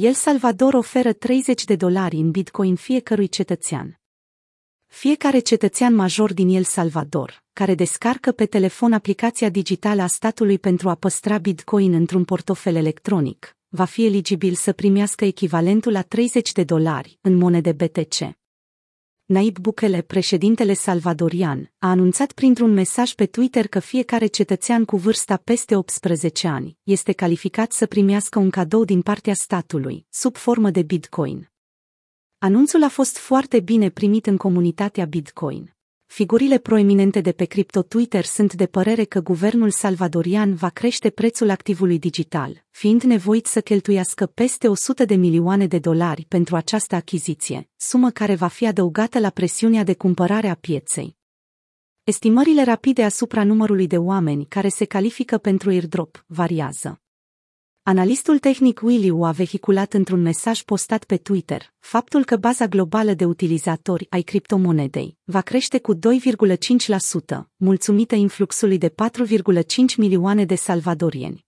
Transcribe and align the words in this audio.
El 0.00 0.12
Salvador 0.12 0.74
oferă 0.74 1.12
30 1.12 1.64
de 1.64 1.76
dolari 1.76 2.16
în 2.16 2.30
bitcoin 2.30 2.74
fiecărui 2.76 3.28
cetățean. 3.28 4.00
Fiecare 4.86 5.38
cetățean 5.38 5.94
major 5.94 6.32
din 6.32 6.48
El 6.48 6.62
Salvador, 6.62 7.44
care 7.52 7.74
descarcă 7.74 8.32
pe 8.32 8.46
telefon 8.46 8.92
aplicația 8.92 9.48
digitală 9.48 10.02
a 10.02 10.06
statului 10.06 10.58
pentru 10.58 10.88
a 10.88 10.94
păstra 10.94 11.38
bitcoin 11.38 11.92
într-un 11.92 12.24
portofel 12.24 12.76
electronic, 12.76 13.56
va 13.68 13.84
fi 13.84 14.04
eligibil 14.04 14.54
să 14.54 14.72
primească 14.72 15.24
echivalentul 15.24 15.92
la 15.92 16.02
30 16.02 16.52
de 16.52 16.64
dolari 16.64 17.18
în 17.20 17.34
monede 17.34 17.72
BTC. 17.72 18.43
Naib 19.26 19.58
Bukele, 19.58 20.02
președintele 20.02 20.72
salvadorian, 20.72 21.72
a 21.78 21.88
anunțat 21.88 22.32
printr-un 22.32 22.72
mesaj 22.72 23.12
pe 23.12 23.26
Twitter 23.26 23.66
că 23.66 23.78
fiecare 23.78 24.26
cetățean 24.26 24.84
cu 24.84 24.96
vârsta 24.96 25.36
peste 25.36 25.76
18 25.76 26.48
ani 26.48 26.78
este 26.82 27.12
calificat 27.12 27.72
să 27.72 27.86
primească 27.86 28.38
un 28.38 28.50
cadou 28.50 28.84
din 28.84 29.02
partea 29.02 29.34
statului, 29.34 30.06
sub 30.10 30.36
formă 30.36 30.70
de 30.70 30.82
Bitcoin. 30.82 31.50
Anunțul 32.38 32.82
a 32.82 32.88
fost 32.88 33.16
foarte 33.18 33.60
bine 33.60 33.90
primit 33.90 34.26
în 34.26 34.36
comunitatea 34.36 35.04
Bitcoin. 35.04 35.73
Figurile 36.14 36.58
proeminente 36.58 37.20
de 37.20 37.32
pe 37.32 37.44
cripto 37.44 37.82
Twitter 37.82 38.24
sunt 38.24 38.54
de 38.54 38.66
părere 38.66 39.04
că 39.04 39.20
guvernul 39.20 39.70
salvadorian 39.70 40.54
va 40.54 40.68
crește 40.68 41.10
prețul 41.10 41.50
activului 41.50 41.98
digital, 41.98 42.64
fiind 42.70 43.02
nevoit 43.02 43.46
să 43.46 43.60
cheltuiască 43.60 44.26
peste 44.26 44.68
100 44.68 45.04
de 45.04 45.14
milioane 45.14 45.66
de 45.66 45.78
dolari 45.78 46.24
pentru 46.28 46.56
această 46.56 46.94
achiziție, 46.94 47.68
sumă 47.76 48.10
care 48.10 48.34
va 48.34 48.46
fi 48.46 48.66
adăugată 48.66 49.18
la 49.18 49.30
presiunea 49.30 49.84
de 49.84 49.94
cumpărare 49.94 50.48
a 50.48 50.54
pieței. 50.54 51.16
Estimările 52.04 52.64
rapide 52.64 53.02
asupra 53.04 53.44
numărului 53.44 53.86
de 53.86 53.98
oameni 53.98 54.46
care 54.46 54.68
se 54.68 54.84
califică 54.84 55.38
pentru 55.38 55.68
airdrop 55.68 56.24
variază. 56.26 57.03
Analistul 57.86 58.38
tehnic 58.38 58.80
Willy 58.82 59.10
a 59.22 59.30
vehiculat 59.30 59.92
într-un 59.92 60.22
mesaj 60.22 60.62
postat 60.62 61.04
pe 61.04 61.16
Twitter 61.16 61.72
faptul 61.78 62.24
că 62.24 62.36
baza 62.36 62.66
globală 62.66 63.14
de 63.14 63.24
utilizatori 63.24 64.06
ai 64.10 64.22
criptomonedei 64.22 65.18
va 65.24 65.40
crește 65.40 65.78
cu 65.78 65.94
2,5%, 65.94 66.00
mulțumită 67.56 68.14
influxului 68.14 68.78
de 68.78 68.88
4,5 68.88 68.94
milioane 69.96 70.44
de 70.44 70.54
salvadorieni. 70.54 71.46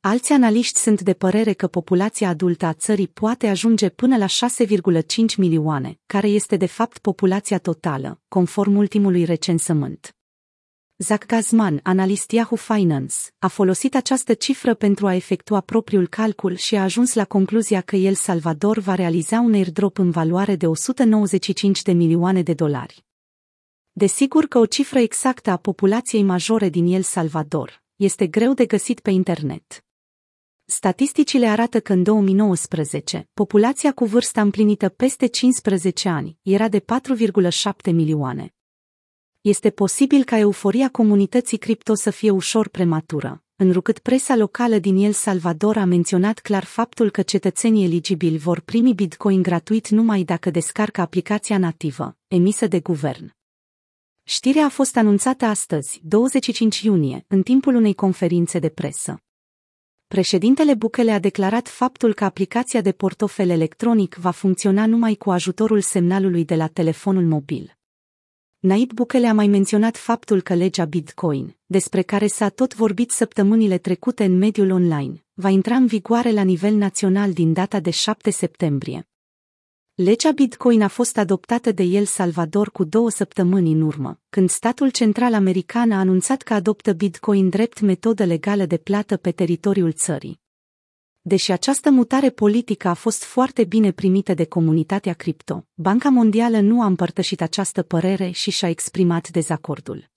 Alți 0.00 0.32
analiști 0.32 0.78
sunt 0.78 1.00
de 1.00 1.14
părere 1.14 1.52
că 1.52 1.66
populația 1.66 2.28
adultă 2.28 2.66
a 2.66 2.72
țării 2.72 3.08
poate 3.08 3.46
ajunge 3.46 3.88
până 3.88 4.16
la 4.16 4.26
6,5 4.26 5.36
milioane, 5.36 5.98
care 6.06 6.28
este 6.28 6.56
de 6.56 6.66
fapt 6.66 6.98
populația 6.98 7.58
totală, 7.58 8.20
conform 8.28 8.76
ultimului 8.76 9.24
recensământ. 9.24 10.14
Zach 11.02 11.26
Gazman, 11.26 11.80
analist 11.82 12.30
Yahoo 12.32 12.56
Finance, 12.56 13.14
a 13.38 13.48
folosit 13.48 13.94
această 13.94 14.34
cifră 14.34 14.74
pentru 14.74 15.06
a 15.06 15.14
efectua 15.14 15.60
propriul 15.60 16.06
calcul 16.06 16.56
și 16.56 16.76
a 16.76 16.82
ajuns 16.82 17.14
la 17.14 17.24
concluzia 17.24 17.80
că 17.80 17.96
El 17.96 18.14
Salvador 18.14 18.78
va 18.78 18.94
realiza 18.94 19.40
un 19.40 19.52
airdrop 19.52 19.98
în 19.98 20.10
valoare 20.10 20.56
de 20.56 20.66
195 20.66 21.82
de 21.82 21.92
milioane 21.92 22.42
de 22.42 22.54
dolari. 22.54 23.04
Desigur 23.92 24.46
că 24.46 24.58
o 24.58 24.66
cifră 24.66 24.98
exactă 24.98 25.50
a 25.50 25.56
populației 25.56 26.22
majore 26.22 26.68
din 26.68 26.86
El 26.86 27.02
Salvador 27.02 27.82
este 27.96 28.26
greu 28.26 28.52
de 28.52 28.66
găsit 28.66 29.00
pe 29.00 29.10
internet. 29.10 29.84
Statisticile 30.64 31.46
arată 31.46 31.80
că 31.80 31.92
în 31.92 32.02
2019, 32.02 33.28
populația 33.34 33.92
cu 33.92 34.04
vârsta 34.04 34.40
împlinită 34.40 34.88
peste 34.88 35.26
15 35.26 36.08
ani 36.08 36.38
era 36.42 36.68
de 36.68 36.80
4,7 36.80 37.92
milioane 37.92 38.54
este 39.40 39.70
posibil 39.70 40.24
ca 40.24 40.38
euforia 40.38 40.88
comunității 40.88 41.58
cripto 41.58 41.94
să 41.94 42.10
fie 42.10 42.30
ușor 42.30 42.68
prematură, 42.68 43.42
înrucât 43.56 43.98
presa 43.98 44.36
locală 44.36 44.78
din 44.78 44.96
El 44.96 45.12
Salvador 45.12 45.76
a 45.76 45.84
menționat 45.84 46.38
clar 46.38 46.64
faptul 46.64 47.10
că 47.10 47.22
cetățenii 47.22 47.84
eligibili 47.84 48.38
vor 48.38 48.60
primi 48.60 48.94
Bitcoin 48.94 49.42
gratuit 49.42 49.88
numai 49.88 50.22
dacă 50.22 50.50
descarcă 50.50 51.00
aplicația 51.00 51.58
nativă, 51.58 52.16
emisă 52.28 52.66
de 52.66 52.80
guvern. 52.80 53.34
Știrea 54.22 54.64
a 54.64 54.68
fost 54.68 54.96
anunțată 54.96 55.44
astăzi, 55.44 56.00
25 56.02 56.80
iunie, 56.80 57.24
în 57.28 57.42
timpul 57.42 57.74
unei 57.74 57.94
conferințe 57.94 58.58
de 58.58 58.68
presă. 58.68 59.20
Președintele 60.06 60.74
Bukele 60.74 61.12
a 61.12 61.18
declarat 61.18 61.68
faptul 61.68 62.14
că 62.14 62.24
aplicația 62.24 62.80
de 62.80 62.92
portofel 62.92 63.50
electronic 63.50 64.14
va 64.14 64.30
funcționa 64.30 64.86
numai 64.86 65.14
cu 65.14 65.30
ajutorul 65.30 65.80
semnalului 65.80 66.44
de 66.44 66.54
la 66.54 66.66
telefonul 66.66 67.24
mobil. 67.24 67.78
Naib 68.62 68.92
Bukele 68.92 69.26
a 69.26 69.34
mai 69.34 69.46
menționat 69.46 69.96
faptul 69.96 70.40
că 70.40 70.54
legea 70.54 70.84
Bitcoin, 70.84 71.56
despre 71.66 72.02
care 72.02 72.26
s-a 72.26 72.48
tot 72.48 72.74
vorbit 72.74 73.10
săptămânile 73.10 73.78
trecute 73.78 74.24
în 74.24 74.38
mediul 74.38 74.70
online, 74.70 75.24
va 75.34 75.48
intra 75.48 75.74
în 75.74 75.86
vigoare 75.86 76.30
la 76.30 76.42
nivel 76.42 76.74
național 76.74 77.32
din 77.32 77.52
data 77.52 77.80
de 77.80 77.90
7 77.90 78.30
septembrie. 78.30 79.08
Legea 79.94 80.30
Bitcoin 80.30 80.82
a 80.82 80.88
fost 80.88 81.18
adoptată 81.18 81.72
de 81.72 81.82
El 81.82 82.04
Salvador 82.04 82.70
cu 82.70 82.84
două 82.84 83.10
săptămâni 83.10 83.72
în 83.72 83.80
urmă, 83.80 84.20
când 84.30 84.50
statul 84.50 84.90
central 84.90 85.34
american 85.34 85.90
a 85.90 85.98
anunțat 85.98 86.42
că 86.42 86.54
adoptă 86.54 86.92
Bitcoin 86.92 87.48
drept 87.48 87.80
metodă 87.80 88.24
legală 88.24 88.64
de 88.64 88.76
plată 88.76 89.16
pe 89.16 89.30
teritoriul 89.30 89.92
țării. 89.92 90.40
Deși 91.22 91.52
această 91.52 91.90
mutare 91.90 92.30
politică 92.30 92.88
a 92.88 92.94
fost 92.94 93.24
foarte 93.24 93.64
bine 93.64 93.90
primită 93.90 94.34
de 94.34 94.44
comunitatea 94.44 95.12
cripto, 95.12 95.66
Banca 95.74 96.08
Mondială 96.08 96.60
nu 96.60 96.82
a 96.82 96.86
împărtășit 96.86 97.40
această 97.40 97.82
părere 97.82 98.30
și 98.30 98.50
și-a 98.50 98.68
exprimat 98.68 99.28
dezacordul. 99.28 100.09